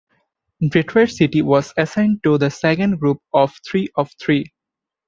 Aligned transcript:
Detroit 0.67 1.09
City 1.11 1.43
was 1.43 1.75
assigned 1.77 2.23
to 2.23 2.35
the 2.39 2.49
second 2.49 2.99
group 2.99 3.19
of 3.35 3.53
three 3.69 3.87
of 3.95 4.09
three. 4.19 4.51